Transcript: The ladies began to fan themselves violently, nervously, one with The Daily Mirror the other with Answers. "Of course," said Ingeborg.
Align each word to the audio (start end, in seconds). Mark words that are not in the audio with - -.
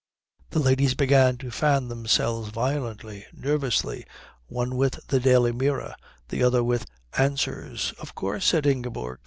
The 0.49 0.57
ladies 0.57 0.95
began 0.95 1.37
to 1.37 1.51
fan 1.51 1.87
themselves 1.87 2.49
violently, 2.49 3.27
nervously, 3.31 4.03
one 4.47 4.75
with 4.75 4.99
The 5.09 5.19
Daily 5.19 5.51
Mirror 5.51 5.93
the 6.29 6.41
other 6.41 6.63
with 6.63 6.87
Answers. 7.19 7.93
"Of 7.99 8.15
course," 8.15 8.45
said 8.47 8.65
Ingeborg. 8.65 9.19